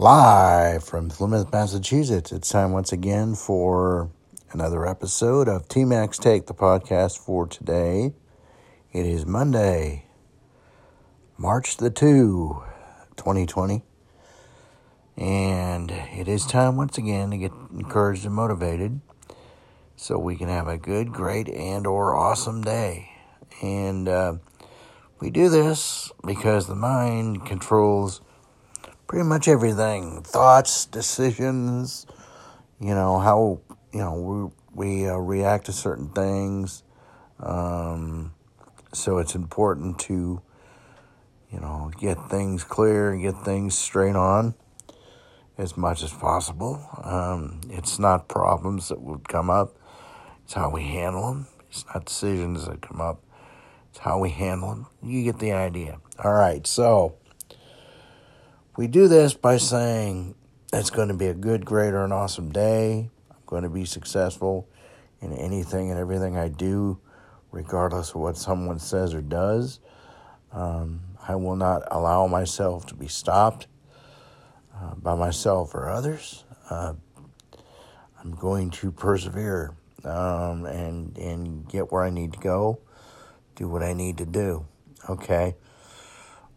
[0.00, 2.32] Live from Plymouth, Massachusetts.
[2.32, 4.08] It's time once again for
[4.50, 8.14] another episode of TMAC's Take, the podcast for today.
[8.94, 10.06] It is Monday,
[11.36, 12.62] March the 2,
[13.18, 13.82] 2020.
[15.18, 19.02] And it is time once again to get encouraged and motivated
[19.96, 23.10] so we can have a good, great, and or awesome day.
[23.60, 24.36] And uh,
[25.20, 28.22] we do this because the mind controls
[29.10, 32.06] pretty much everything thoughts, decisions,
[32.78, 33.60] you know, how,
[33.92, 36.84] you know, we, we uh, react to certain things.
[37.40, 38.32] Um,
[38.92, 40.40] so it's important to,
[41.50, 44.54] you know, get things clear and get things straight on
[45.58, 46.80] as much as possible.
[47.02, 49.76] Um, it's not problems that would come up,
[50.44, 51.48] it's how we handle them.
[51.68, 53.24] It's not decisions that come up,
[53.88, 54.86] it's how we handle them.
[55.02, 55.98] You get the idea.
[56.22, 57.16] All right, so
[58.80, 60.34] we do this by saying
[60.72, 63.10] it's going to be a good, great, or an awesome day.
[63.30, 64.70] I'm going to be successful
[65.20, 66.98] in anything and everything I do,
[67.52, 69.80] regardless of what someone says or does.
[70.50, 73.66] Um, I will not allow myself to be stopped
[74.74, 76.44] uh, by myself or others.
[76.70, 76.94] Uh,
[78.18, 82.80] I'm going to persevere um, and and get where I need to go,
[83.56, 84.64] do what I need to do.
[85.06, 85.54] Okay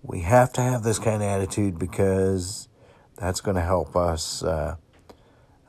[0.03, 2.67] we have to have this kind of attitude because
[3.15, 4.75] that's going to help us uh,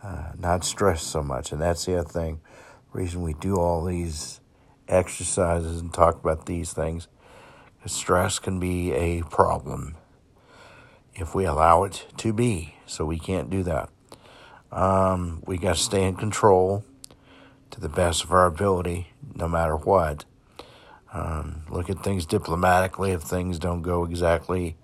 [0.02, 1.52] uh, not stress so much.
[1.52, 2.40] And that's the other thing,
[2.92, 4.40] the reason we do all these
[4.88, 7.08] exercises and talk about these things.
[7.86, 9.94] Stress can be a problem
[11.14, 12.76] if we allow it to be.
[12.86, 13.90] So we can't do that.
[14.72, 16.84] Um, we got to stay in control
[17.70, 20.24] to the best of our ability, no matter what.
[21.14, 24.76] Um, look at things diplomatically if things don't go exactly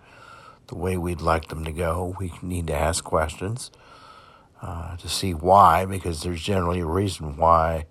[0.68, 2.14] the way we'd like them to go.
[2.18, 3.72] We need to ask questions
[4.62, 7.86] uh, to see why, because there's generally a reason why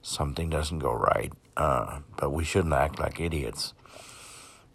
[0.00, 1.32] something doesn't go right.
[1.56, 3.74] Uh, but we shouldn't act like idiots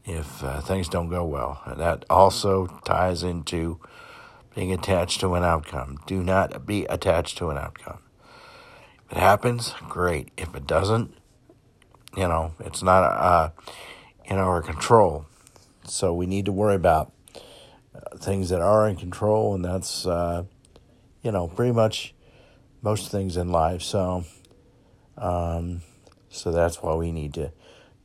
[0.05, 1.61] if uh, things don't go well.
[1.65, 3.79] That also ties into
[4.55, 5.97] being attached to an outcome.
[6.05, 7.99] Do not be attached to an outcome.
[9.09, 10.29] If it happens, great.
[10.37, 11.13] If it doesn't,
[12.15, 13.49] you know, it's not uh,
[14.25, 15.25] in our control.
[15.85, 17.11] So we need to worry about
[17.95, 20.43] uh, things that are in control, and that's, uh,
[21.23, 22.13] you know, pretty much
[22.81, 23.81] most things in life.
[23.81, 24.25] So,
[25.17, 25.81] um,
[26.29, 27.51] so that's why we need to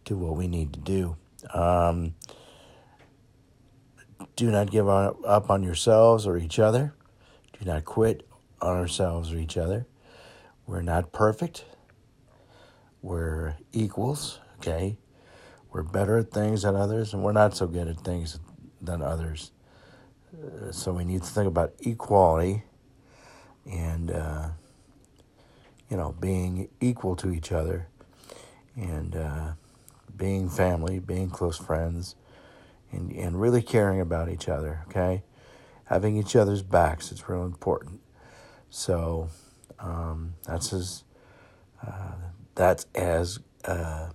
[0.04, 1.16] do what we need to do.
[1.52, 2.14] Um,
[4.36, 6.94] do not give up on yourselves or each other.
[7.58, 8.26] Do not quit
[8.60, 9.86] on ourselves or each other.
[10.66, 11.64] We're not perfect.
[13.04, 14.96] We're equals, okay?
[15.70, 18.38] We're better at things than others, and we're not so good at things
[18.80, 19.50] than others.
[20.32, 22.62] Uh, so we need to think about equality
[23.70, 24.48] and, uh,
[25.90, 27.88] you know, being equal to each other
[28.74, 29.52] and uh,
[30.16, 32.16] being family, being close friends,
[32.90, 35.22] and, and really caring about each other, okay?
[35.84, 38.00] Having each other's backs is real important.
[38.70, 39.28] So
[39.78, 41.04] um, that's as
[41.86, 42.12] uh,
[42.54, 44.10] that's as uh,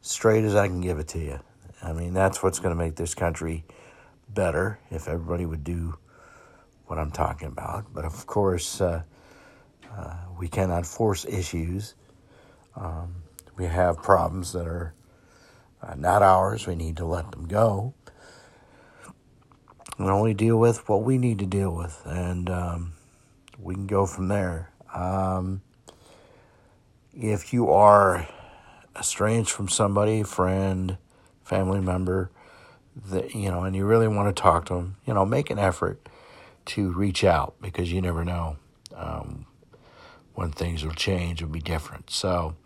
[0.00, 1.40] straight as I can give it to you.
[1.82, 3.64] I mean, that's what's going to make this country
[4.28, 5.98] better if everybody would do
[6.86, 7.92] what I'm talking about.
[7.92, 9.02] But of course, uh,
[9.96, 11.94] uh, we cannot force issues.
[12.74, 13.16] Um,
[13.56, 14.94] we have problems that are
[15.82, 16.66] uh, not ours.
[16.66, 17.94] We need to let them go
[19.98, 22.00] and only deal with what we need to deal with.
[22.04, 22.92] And um,
[23.58, 24.70] we can go from there.
[24.92, 25.62] Um,
[27.16, 28.28] if you are
[28.98, 30.98] estranged from somebody, friend,
[31.42, 32.30] family member,
[33.10, 35.58] that you know, and you really want to talk to them, you know, make an
[35.58, 36.08] effort
[36.66, 38.56] to reach out because you never know
[38.94, 39.46] um,
[40.34, 42.10] when things will change or be different.
[42.10, 42.56] So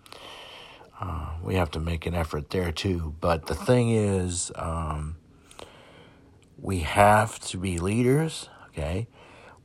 [1.01, 3.15] uh, we have to make an effort there too.
[3.21, 5.17] But the thing is, um,
[6.59, 8.49] we have to be leaders.
[8.69, 9.09] Okay,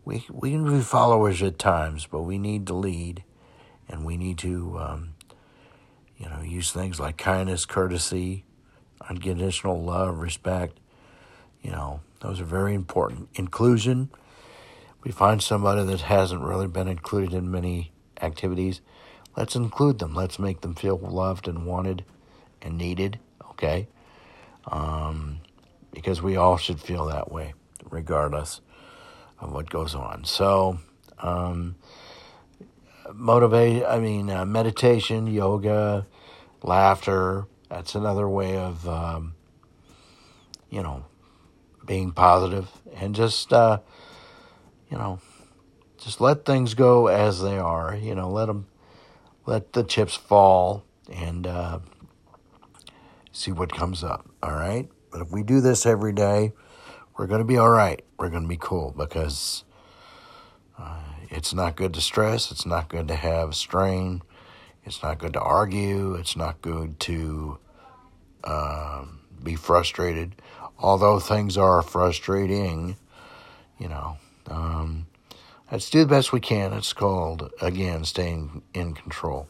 [0.04, 3.24] we we can be followers at times, but we need to lead
[3.90, 5.14] and we need to, um,
[6.18, 8.46] you know, use things like kindness, courtesy,
[9.10, 10.80] unconditional love, respect.
[11.62, 13.30] You know, those are very important.
[13.36, 14.10] Inclusion.
[15.04, 17.92] We find somebody that hasn't really been included in many
[18.22, 18.82] activities.
[19.38, 20.16] Let's include them.
[20.16, 22.06] Let's make them feel loved and wanted
[22.62, 23.20] and needed.
[23.52, 23.88] Okay,
[24.68, 25.40] um,
[25.92, 27.54] because we all should feel that way,
[27.90, 28.62] regardless
[29.40, 30.24] of what goes on.
[30.26, 30.80] So.
[31.20, 31.76] Um,
[33.16, 36.06] motivate, I mean, uh, meditation, yoga,
[36.62, 37.48] laughter.
[37.70, 39.36] That's another way of, um,
[40.70, 41.06] you know,
[41.86, 43.80] being positive and just, uh,
[44.90, 45.20] you know,
[45.98, 47.96] just let things go as they are.
[47.96, 48.68] You know, let them,
[49.46, 51.80] let the chips fall and uh,
[53.32, 54.30] see what comes up.
[54.44, 54.90] All right.
[55.12, 56.54] But if we do this every day,
[57.18, 58.04] we're going to be all right.
[58.18, 59.64] We're going to be cool because
[60.78, 62.52] uh, it's not good to stress.
[62.52, 64.22] It's not good to have strain.
[64.84, 66.14] It's not good to argue.
[66.16, 67.58] It's not good to
[68.44, 69.06] uh,
[69.44, 70.36] be frustrated.
[70.78, 72.98] Although things are frustrating,
[73.80, 74.18] you know,
[74.48, 75.08] um,
[75.72, 76.74] let's do the best we can.
[76.74, 79.48] It's called, again, staying in control.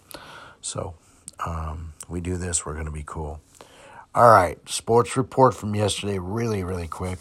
[0.61, 0.95] So
[1.45, 3.41] um, we do this, we're going to be cool.
[4.13, 7.19] All right, sports report from yesterday, really, really quick.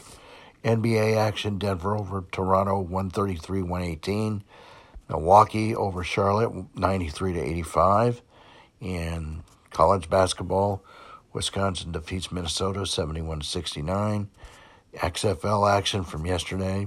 [0.65, 4.43] NBA action Denver over Toronto 133 118.
[5.09, 8.23] Milwaukee over Charlotte 93 to 85.
[8.81, 10.83] In college basketball,
[11.35, 14.31] Wisconsin defeats Minnesota 71 69.
[14.95, 16.87] XFL action from yesterday.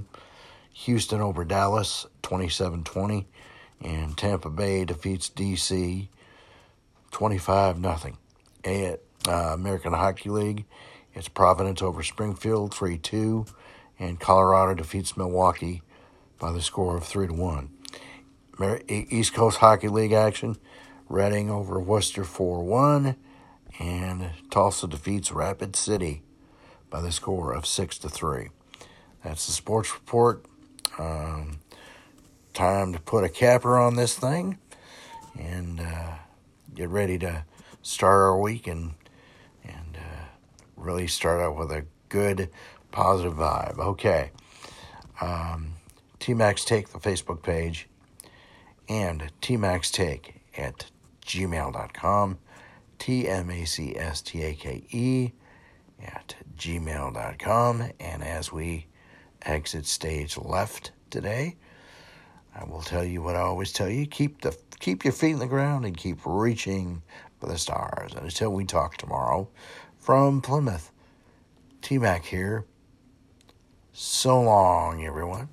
[0.72, 3.28] Houston over Dallas 27 20.
[3.80, 6.08] And Tampa Bay defeats DC
[7.12, 7.76] 25
[8.64, 8.98] 0.
[9.26, 10.64] Uh, American Hockey League.
[11.14, 13.46] It's Providence over Springfield 3 2,
[13.98, 15.82] and Colorado defeats Milwaukee
[16.38, 17.70] by the score of 3 to 1.
[18.88, 20.56] East Coast Hockey League action
[21.08, 23.16] Reading over Worcester 4 1,
[23.78, 26.22] and Tulsa defeats Rapid City
[26.90, 28.50] by the score of 6 to 3.
[29.24, 30.44] That's the sports report.
[30.98, 31.60] Um,
[32.52, 34.58] time to put a capper on this thing
[35.38, 36.14] and uh,
[36.74, 37.44] get ready to
[37.82, 38.94] start our week and
[40.78, 42.50] really start out with a good,
[42.90, 43.78] positive vibe.
[43.78, 44.30] Okay.
[45.20, 45.74] Um,
[46.20, 47.88] TMAC's Take, the Facebook page,
[48.88, 50.86] and TMAC's Take at
[51.26, 52.38] gmail.com.
[52.98, 53.32] T-M-A-C-S-T-A-K-E
[56.04, 57.90] at gmail.com.
[58.00, 58.86] And as we
[59.42, 61.56] exit stage left today,
[62.54, 65.38] I will tell you what I always tell you: keep the keep your feet in
[65.38, 67.02] the ground and keep reaching
[67.38, 68.14] for the stars.
[68.14, 69.48] And until we talk tomorrow,
[70.08, 70.90] from Plymouth.
[71.82, 72.64] TMAC here.
[73.92, 75.50] So long, everyone.